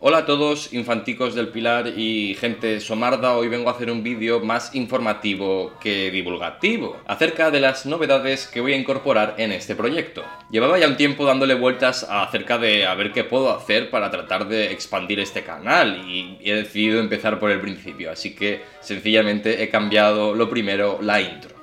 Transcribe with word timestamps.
Hola 0.00 0.18
a 0.18 0.26
todos, 0.26 0.72
infanticos 0.72 1.34
del 1.34 1.48
Pilar 1.48 1.88
y 1.88 2.36
gente 2.36 2.78
somarda, 2.78 3.36
hoy 3.36 3.48
vengo 3.48 3.68
a 3.68 3.72
hacer 3.72 3.90
un 3.90 4.04
vídeo 4.04 4.38
más 4.38 4.72
informativo 4.76 5.72
que 5.80 6.12
divulgativo 6.12 6.98
acerca 7.08 7.50
de 7.50 7.58
las 7.58 7.84
novedades 7.84 8.46
que 8.46 8.60
voy 8.60 8.74
a 8.74 8.76
incorporar 8.76 9.34
en 9.38 9.50
este 9.50 9.74
proyecto. 9.74 10.22
Llevaba 10.52 10.78
ya 10.78 10.86
un 10.86 10.96
tiempo 10.96 11.26
dándole 11.26 11.54
vueltas 11.54 12.06
acerca 12.08 12.58
de 12.58 12.86
a 12.86 12.94
ver 12.94 13.10
qué 13.10 13.24
puedo 13.24 13.50
hacer 13.50 13.90
para 13.90 14.08
tratar 14.08 14.46
de 14.46 14.70
expandir 14.70 15.18
este 15.18 15.42
canal 15.42 16.08
y 16.08 16.38
he 16.44 16.54
decidido 16.54 17.00
empezar 17.00 17.40
por 17.40 17.50
el 17.50 17.60
principio, 17.60 18.12
así 18.12 18.36
que 18.36 18.62
sencillamente 18.78 19.64
he 19.64 19.68
cambiado 19.68 20.32
lo 20.32 20.48
primero, 20.48 21.00
la 21.02 21.20
intro. 21.20 21.56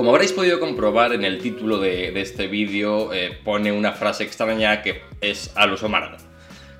Como 0.00 0.12
habréis 0.12 0.32
podido 0.32 0.58
comprobar 0.60 1.12
en 1.12 1.26
el 1.26 1.42
título 1.42 1.78
de, 1.78 2.18
este 2.18 2.46
vídeo, 2.46 3.12
eh, 3.12 3.38
pone 3.44 3.70
una 3.70 3.92
frase 3.92 4.24
extraña 4.24 4.80
que 4.80 5.02
es 5.20 5.52
Alosomarda. 5.56 6.16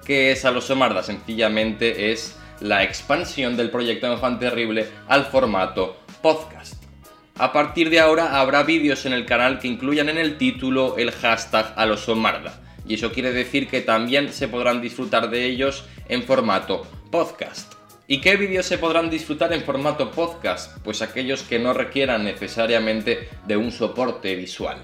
¿Qué 0.06 0.32
es 0.32 0.46
Alosomarda? 0.46 1.02
Sencillamente 1.02 2.12
es 2.12 2.38
la 2.60 2.82
expansión 2.82 3.58
del 3.58 3.68
proyecto 3.68 4.10
Enfant 4.10 4.40
Terrible 4.40 4.86
al 5.06 5.26
formato 5.26 5.98
podcast. 6.22 6.82
A 7.36 7.52
partir 7.52 7.90
de 7.90 8.00
ahora 8.00 8.40
habrá 8.40 8.62
vídeos 8.62 9.04
en 9.04 9.12
el 9.12 9.26
canal 9.26 9.58
que 9.58 9.68
incluyan 9.68 10.08
en 10.08 10.16
el 10.16 10.38
título 10.38 10.96
el 10.96 11.10
hashtag 11.10 11.74
Alosomarda. 11.76 12.58
Y 12.88 12.94
eso 12.94 13.12
quiere 13.12 13.34
decir 13.34 13.68
que 13.68 13.82
también 13.82 14.32
se 14.32 14.48
podrán 14.48 14.80
disfrutar 14.80 15.28
de 15.28 15.44
ellos 15.44 15.84
en 16.08 16.22
formato 16.22 16.86
podcast. 17.10 17.79
¿Y 18.12 18.20
qué 18.20 18.34
vídeos 18.34 18.66
se 18.66 18.76
podrán 18.76 19.08
disfrutar 19.08 19.52
en 19.52 19.62
formato 19.62 20.10
podcast? 20.10 20.76
Pues 20.82 21.00
aquellos 21.00 21.44
que 21.44 21.60
no 21.60 21.72
requieran 21.72 22.24
necesariamente 22.24 23.28
de 23.46 23.56
un 23.56 23.70
soporte 23.70 24.34
visual. 24.34 24.78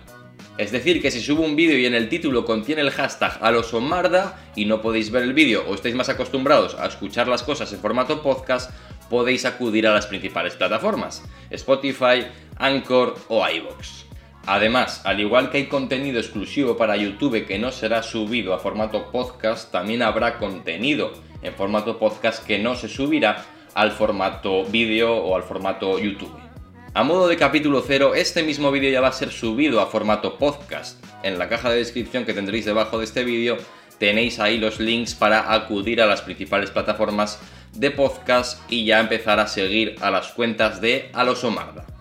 Es 0.59 0.71
decir, 0.71 1.03
que 1.03 1.11
si 1.11 1.21
subo 1.21 1.43
un 1.43 1.57
vídeo 1.57 1.77
y 1.77 1.87
en 1.87 1.95
el 1.95 2.09
título 2.09 2.45
contiene 2.45 2.83
el 2.83 2.93
hashtag 2.93 3.37
alosomarda 3.43 4.39
y 4.55 4.67
no 4.67 4.81
podéis 4.81 5.11
ver 5.11 5.25
el 5.25 5.33
vídeo 5.33 5.65
o 5.67 5.75
estáis 5.75 5.97
más 5.97 6.09
acostumbrados 6.09 6.77
a 6.77 6.87
escuchar 6.87 7.27
las 7.27 7.43
cosas 7.43 7.73
en 7.73 7.81
formato 7.81 8.23
podcast, 8.23 8.71
podéis 9.11 9.45
acudir 9.45 9.89
a 9.89 9.93
las 9.95 10.07
principales 10.07 10.55
plataformas, 10.55 11.25
Spotify, 11.51 12.29
Anchor 12.59 13.17
o 13.27 13.45
iVoox. 13.45 14.06
Además, 14.47 15.03
al 15.05 15.21
igual 15.21 15.51
que 15.51 15.59
hay 15.59 15.67
contenido 15.67 16.21
exclusivo 16.21 16.77
para 16.77 16.97
YouTube 16.97 17.47
que 17.47 17.59
no 17.59 17.73
será 17.73 18.05
subido 18.05 18.55
a 18.55 18.61
formato 18.61 19.11
podcast, 19.11 19.73
también 19.73 20.03
habrá 20.03 20.39
contenido 20.39 21.13
en 21.43 21.53
formato 21.53 21.99
podcast 21.99 22.47
que 22.47 22.61
no 22.61 22.77
se 22.77 22.89
subirá 22.89 23.45
al 23.75 23.91
formato 23.91 24.65
vídeo 24.65 25.17
o 25.17 25.35
al 25.35 25.43
formato 25.43 25.99
YouTube. 25.99 26.33
A 26.95 27.03
modo 27.03 27.27
de 27.27 27.37
capítulo 27.37 27.83
0, 27.85 28.15
este 28.15 28.45
mismo 28.45 28.71
vídeo 28.71 28.91
ya 28.91 29.01
va 29.01 29.09
a 29.09 29.13
ser 29.13 29.33
subido 29.33 29.81
a 29.81 29.87
formato 29.87 30.39
podcast. 30.39 31.05
En 31.25 31.39
la 31.39 31.49
caja 31.49 31.69
de 31.69 31.79
descripción 31.79 32.25
que 32.25 32.33
tendréis 32.33 32.65
debajo 32.65 32.99
de 32.99 33.05
este 33.05 33.25
vídeo 33.25 33.59
tenéis 33.99 34.39
ahí 34.39 34.59
los 34.59 34.79
links 34.79 35.15
para 35.15 35.53
acudir 35.53 36.01
a 36.01 36.07
las 36.07 36.23
principales 36.23 36.71
plataformas 36.71 37.41
de 37.73 37.91
podcast 37.91 38.61
y 38.71 38.85
ya 38.85 39.01
empezar 39.01 39.41
a 39.41 39.49
seguir 39.49 39.97
a 40.01 40.11
las 40.11 40.29
cuentas 40.29 40.81
de 40.81 41.11
Alosomarda. 41.13 41.96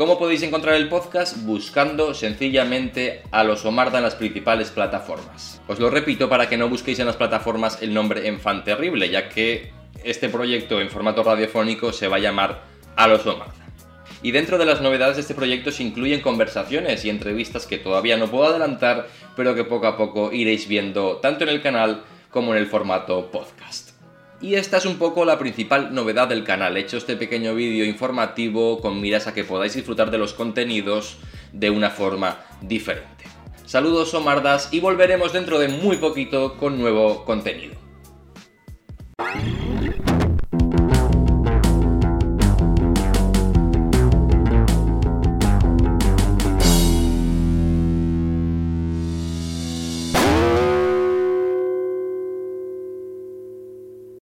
¿Cómo 0.00 0.18
podéis 0.18 0.42
encontrar 0.42 0.76
el 0.76 0.88
podcast? 0.88 1.44
Buscando 1.44 2.14
sencillamente 2.14 3.20
a 3.30 3.44
los 3.44 3.66
Omarda 3.66 3.98
en 3.98 4.04
las 4.04 4.14
principales 4.14 4.70
plataformas. 4.70 5.60
Os 5.68 5.78
lo 5.78 5.90
repito 5.90 6.26
para 6.30 6.48
que 6.48 6.56
no 6.56 6.70
busquéis 6.70 7.00
en 7.00 7.06
las 7.06 7.16
plataformas 7.16 7.82
el 7.82 7.92
nombre 7.92 8.26
Enfant 8.26 8.64
Terrible, 8.64 9.10
ya 9.10 9.28
que 9.28 9.70
este 10.02 10.30
proyecto 10.30 10.80
en 10.80 10.88
formato 10.88 11.22
radiofónico 11.22 11.92
se 11.92 12.08
va 12.08 12.16
a 12.16 12.20
llamar 12.20 12.62
A 12.96 13.08
los 13.08 13.26
Omarda. 13.26 13.52
Y 14.22 14.30
dentro 14.30 14.56
de 14.56 14.64
las 14.64 14.80
novedades 14.80 15.16
de 15.16 15.20
este 15.20 15.34
proyecto 15.34 15.70
se 15.70 15.82
incluyen 15.82 16.22
conversaciones 16.22 17.04
y 17.04 17.10
entrevistas 17.10 17.66
que 17.66 17.76
todavía 17.76 18.16
no 18.16 18.30
puedo 18.30 18.46
adelantar, 18.46 19.06
pero 19.36 19.54
que 19.54 19.64
poco 19.64 19.86
a 19.86 19.98
poco 19.98 20.32
iréis 20.32 20.66
viendo 20.66 21.18
tanto 21.18 21.44
en 21.44 21.50
el 21.50 21.60
canal 21.60 22.04
como 22.30 22.54
en 22.54 22.58
el 22.58 22.68
formato 22.68 23.30
podcast. 23.30 23.89
Y 24.42 24.54
esta 24.54 24.78
es 24.78 24.86
un 24.86 24.96
poco 24.96 25.26
la 25.26 25.38
principal 25.38 25.94
novedad 25.94 26.28
del 26.28 26.44
canal. 26.44 26.76
He 26.76 26.80
hecho 26.80 26.96
este 26.96 27.16
pequeño 27.16 27.54
vídeo 27.54 27.84
informativo 27.84 28.80
con 28.80 29.00
miras 29.00 29.26
a 29.26 29.34
que 29.34 29.44
podáis 29.44 29.74
disfrutar 29.74 30.10
de 30.10 30.16
los 30.16 30.32
contenidos 30.32 31.18
de 31.52 31.68
una 31.68 31.90
forma 31.90 32.38
diferente. 32.62 33.24
Saludos 33.66 34.10
somardas 34.10 34.70
y 34.72 34.80
volveremos 34.80 35.34
dentro 35.34 35.58
de 35.58 35.68
muy 35.68 35.98
poquito 35.98 36.56
con 36.56 36.78
nuevo 36.78 37.24
contenido. 37.26 37.89